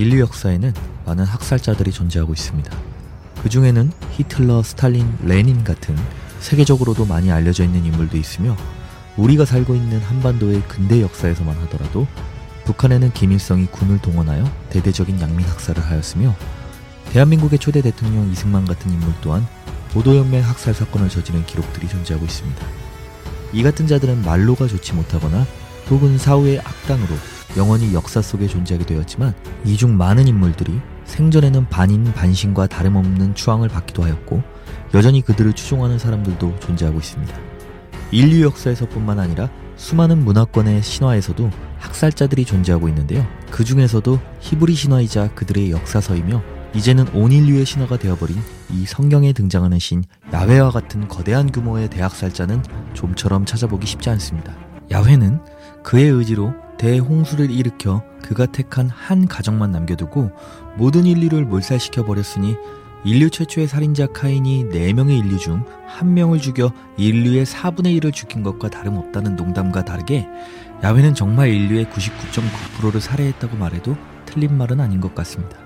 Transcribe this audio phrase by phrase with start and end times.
[0.00, 0.72] 인류 역사에는
[1.04, 2.74] 많은 학살자들이 존재하고 있습니다.
[3.42, 5.94] 그 중에는 히틀러, 스탈린, 레닌 같은
[6.38, 8.56] 세계적으로도 많이 알려져 있는 인물도 있으며
[9.18, 12.06] 우리가 살고 있는 한반도의 근대 역사에서만 하더라도
[12.64, 16.34] 북한에는 김일성이 군을 동원하여 대대적인 양민 학살을 하였으며
[17.12, 19.46] 대한민국의 초대 대통령 이승만 같은 인물 또한
[19.92, 22.66] 보도연맹 학살 사건을 저지른 기록들이 존재하고 있습니다.
[23.52, 25.44] 이 같은 자들은 말로가 좋지 못하거나
[25.90, 27.14] 혹은 사후의 악당으로
[27.56, 34.04] 영원히 역사 속에 존재하게 되었지만 이 중 많은 인물들이 생전에는 반인 반신과 다름없는 추앙을 받기도
[34.04, 34.42] 하였고
[34.94, 37.36] 여전히 그들을 추종하는 사람들도 존재하고 있습니다.
[38.12, 43.26] 인류 역사에서뿐만 아니라 수많은 문화권의 신화에서도 학살자들이 존재하고 있는데요.
[43.50, 46.42] 그 중에서도 히브리 신화이자 그들의 역사서이며
[46.74, 48.36] 이제는 온 인류의 신화가 되어버린
[48.72, 52.62] 이 성경에 등장하는 신 야훼와 같은 거대한 규모의 대학살자는
[52.94, 54.54] 좀처럼 찾아보기 쉽지 않습니다.
[54.92, 55.40] 야훼는
[55.82, 60.30] 그의 의지로 대홍수를 일으켜 그가 택한 한 가정만 남겨두고
[60.78, 62.56] 모든 인류를 몰살시켜 버렸으니
[63.04, 65.62] 인류 최초의 살인자 카인이 4명의 인류 중
[65.98, 70.26] 1명을 죽여 인류의 4분의 1을 죽인 것과 다름없다는 농담과 다르게
[70.82, 73.94] 야훼는 정말 인류의 99.9%를 살해했다고 말해도
[74.24, 75.58] 틀린 말은 아닌 것 같습니다.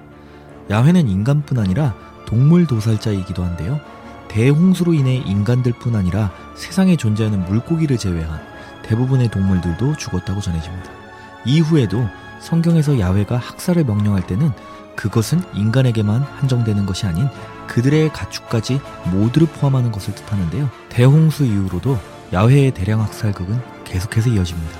[0.69, 1.95] 야훼는 인간뿐 아니라
[2.27, 3.81] 동물 도살자이기도 한데요.
[4.27, 8.41] 대홍수로 인해 인간들뿐 아니라 세상에 존재하는 물고기를 제외한
[8.83, 11.04] 대부분의 동물들도 죽었다고 전해집니다.
[11.45, 12.07] 이후에도
[12.41, 14.53] 성경에서 야훼가 학살을 명령할 때는
[14.97, 17.29] 그것은 인간에게만 한정되는 것이 아닌
[17.67, 18.81] 그들의 가축까지
[19.13, 20.71] 모두를 포함하는 것을 뜻하는데요.
[20.89, 21.99] 대홍수 이후로도
[22.33, 24.79] 야훼의 대량 학살극은 계속해서 이어집니다.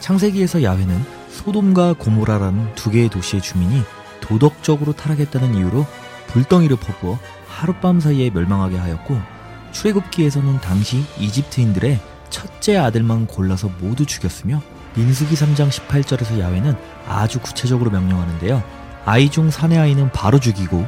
[0.00, 3.82] 창세기에서 야훼는 소돔과 고모라라는 두 개의 도시의 주민이
[4.20, 5.86] 도덕적으로 타락했다는 이유로
[6.28, 9.18] 불덩이를 퍼부어 하룻밤 사이에 멸망하게 하였고
[9.72, 14.60] 출애굽기에서는 당시 이집트인들의 첫째 아들만 골라서 모두 죽였으며
[14.96, 16.74] 민수기 3장 18절에서 야훼는
[17.06, 18.62] 아주 구체적으로 명령하는데요.
[19.04, 20.86] 아이 중 사내 아이는 바로 죽이고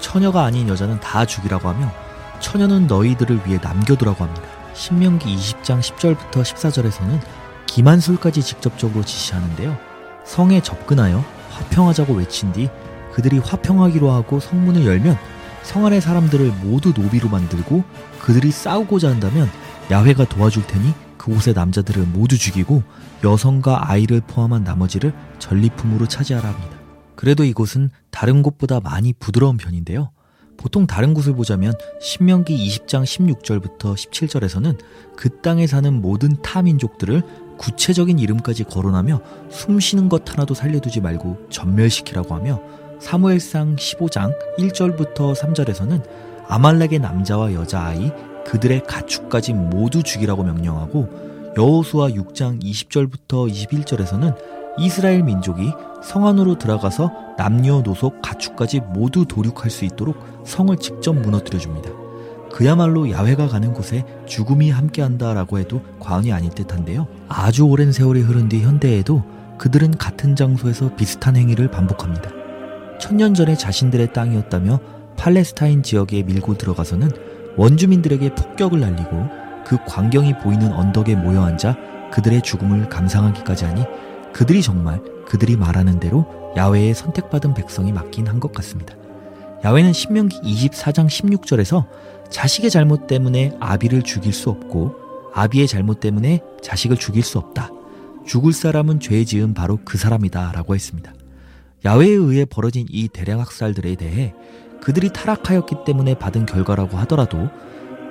[0.00, 1.92] 처녀가 아닌 여자는 다 죽이라고 하며
[2.40, 4.48] 처녀는 너희들을 위해 남겨두라고 합니다.
[4.72, 7.20] 신명기 20장 10절부터 14절에서는
[7.66, 9.76] 기만술까지 직접적으로 지시하는데요.
[10.24, 12.70] 성에 접근하여 화평하자고 외친 뒤
[13.12, 15.18] 그들이 화평하기로 하고 성문을 열면
[15.62, 17.84] 성 안의 사람들을 모두 노비로 만들고
[18.20, 19.50] 그들이 싸우고자 한다면
[19.90, 22.82] 야훼가 도와줄 테니 그곳의 남자들을 모두 죽이고
[23.22, 26.78] 여성과 아이를 포함한 나머지를 전리품으로 차지하라 합니다.
[27.14, 30.12] 그래도 이곳은 다른 곳보다 많이 부드러운 편인데요.
[30.56, 34.78] 보통 다른 곳을 보자면 신명기 20장 16절부터 17절에서는
[35.14, 37.22] 그 땅에 사는 모든 타민족들을
[37.58, 39.20] 구체적인 이름까지 거론하며
[39.50, 42.62] 숨쉬는 것 하나도 살려두지 말고 전멸시키라고 하며
[42.98, 46.02] 사무엘상 15장 1절부터 3절에서는
[46.48, 48.10] 아말렉의 남자와 여자아이
[48.46, 54.36] 그들의 가축까지 모두 죽이라고 명령하고 여호수아 6장 20절부터 21절에서는
[54.78, 61.90] 이스라엘 민족이 성 안으로 들어가서 남녀노소 가축까지 모두 도륙할 수 있도록 성을 직접 무너뜨려 줍니다.
[62.52, 67.06] 그야말로 야훼가 가는 곳에 죽음이 함께한다라고 해도 과언이 아닐 듯한데요.
[67.28, 69.22] 아주 오랜 세월이 흐른 뒤 현대에도
[69.58, 72.30] 그들은 같은 장소에서 비슷한 행위를 반복합니다.
[72.98, 74.80] 천년 전에 자신들의 땅이었다며
[75.16, 77.10] 팔레스타인 지역에 밀고 들어가서는
[77.56, 79.28] 원주민들에게 폭격을 날리고
[79.64, 81.76] 그 광경이 보이는 언덕에 모여 앉아
[82.12, 83.84] 그들의 죽음을 감상하기까지 하니
[84.32, 88.94] 그들이 정말 그들이 말하는 대로 야훼의 선택받은 백성이 맞긴 한 것 같습니다.
[89.64, 91.86] 야훼는 신명기 24장 16절에서
[92.30, 94.94] 자식의 잘못 때문에 아비를 죽일 수 없고
[95.34, 97.70] 아비의 잘못 때문에 자식을 죽일 수 없다.
[98.26, 101.12] 죽을 사람은 죄 지은 바로 그 사람이다 라고 했습니다.
[101.84, 104.34] 야훼에 의해 벌어진 이 대량 학살들에 대해
[104.80, 107.48] 그들이 타락하였기 때문에 받은 결과라고 하더라도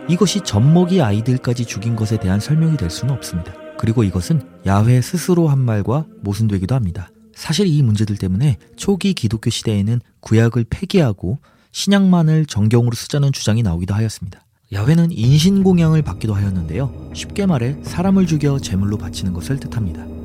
[0.08, 3.54] 이것이 젖먹이 아이들까지 죽인 것에 대한 설명이 될 수는 없습니다.
[3.78, 7.10] 그리고 이것은 야훼 스스로 한 말과 모순되기도 합니다.
[7.34, 11.38] 사실 이 문제들 때문에 초기 기독교 시대에는 구약을 폐기하고
[11.72, 14.44] 신약만을 정경으로 쓰자는 주장이 나오기도 하였습니다.
[14.74, 17.12] 야훼는 인신공양을 받기도 하였는데요.
[17.14, 20.19] 쉽게 말해 사람을 죽여 제물로 바치는 것을 뜻합니다.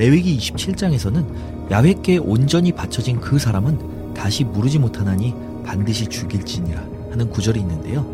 [0.00, 8.10] 레위기 27장에서는 야훼께 온전히 바쳐진 그 사람은 다시 무르지 못하나니 반드시 죽일지니라 하는 구절이 있는데요.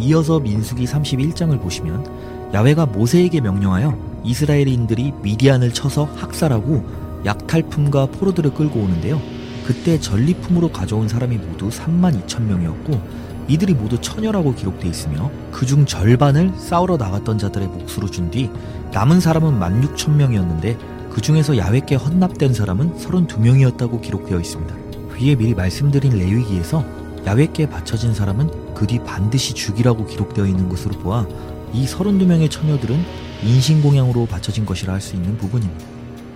[0.00, 9.22] 이어서 민수기 31장을 보시면 야훼가 모세에게 명령하여 이스라엘인들이 미디안을 쳐서 학살하고 약탈품과 포로들을 끌고 오는데요.
[9.64, 13.00] 그때 전리품으로 가져온 사람이 모두 3만 2천 명이었고
[13.46, 18.50] 이들이 모두 처녀라고 기록되어 있으며 그중 절반을 싸우러 나갔던 자들의 몫으로 준 뒤
[18.92, 24.72] 남은 사람은 1만 6천 명이었는데 그 중에서 야훼께 헌납된 사람은 32명이었다고 기록되어 있습니다.
[25.20, 26.84] 위에 미리 말씀드린 레위기에서
[27.26, 31.26] 야훼께 바쳐진 사람은 그 뒤 반드시 죽이라고 기록되어 있는 것으로 보아
[31.72, 33.04] 이 32명의 처녀들은
[33.42, 35.84] 인신공양으로 바쳐진 것이라 할 수 있는 부분입니다.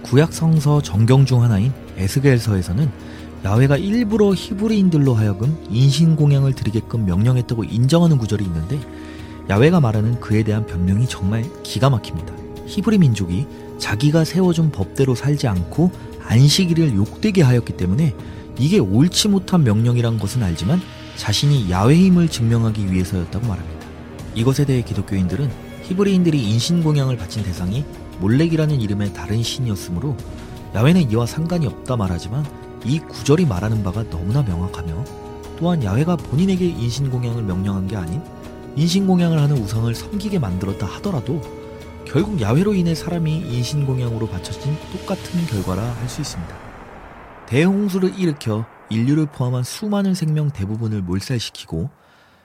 [0.03, 2.91] 구약 성서 정경 중 하나인 에스겔서에서는
[3.45, 8.81] 야훼가 일부러 히브리인들로 하여금 인신공양을 드리게끔 명령했다고 인정하는 구절이 있는데
[9.49, 12.42] 야훼가 말하는 그에 대한 변명이 정말 기가 막힙니다.
[12.73, 13.47] 히브리 민족이
[13.77, 15.91] 자기가 세워준 법대로 살지 않고
[16.25, 18.15] 안식일을 욕되게 하였기 때문에
[18.59, 20.81] 이게 옳지 못한 명령이란 것은 알지만
[21.17, 23.87] 자신이 힘을 증명하기 위해서였다고 말합니다.
[24.35, 25.51] 이것에 대해 기독교인들은
[25.83, 27.85] 히브리인들이 인신공양을 바친 대상이
[28.21, 30.17] 몰렉이라는 이름의 다른 신이었으므로
[30.75, 32.47] 야훼는 이와 상관이 없다 말하지만
[32.87, 35.05] 이 구절이 말하는 바가 너무나 명확하며
[35.59, 38.23] 또한 야훼가 본인에게 인신공양을 명령한 게 아닌
[38.77, 41.62] 인신공양을 하는 우상을 섬기게 만들었다 하더라도
[42.13, 46.55] 결국 야훼로 인해 사람이 인신공양으로 바쳐진 똑같은 결과라 할 수 있습니다.
[47.47, 51.89] 대홍수를 일으켜 인류를 포함한 수많은 생명 대부분을 몰살시키고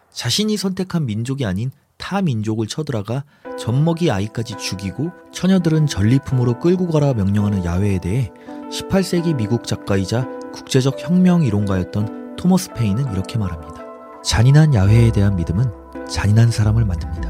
[0.10, 3.26] 자신이 선택한 민족이 아닌 타 민족을 쳐들어가
[3.60, 8.32] 젖먹이 아이까지 죽이고 처녀들은 전리품으로 끌고 가라 명령하는 야훼에 대해
[8.72, 13.84] 18세기 미국 작가이자 국제적 혁명 이론가였던 토머스 페인은 이렇게 말합니다.
[14.24, 17.27] 잔인한 야훼에 대한 믿음은 잔인한 사람을 만듭니다.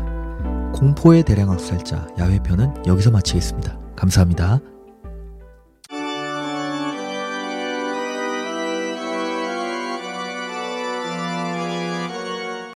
[0.78, 3.80] 공포의 대량 학살자 야훼편은 여기서 마치겠습니다.
[3.96, 4.60] 감사합니다.